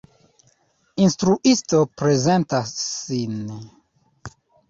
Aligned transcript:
Instruisto 1.07 1.81
prezentas 2.01 2.73
sin. 2.85 3.37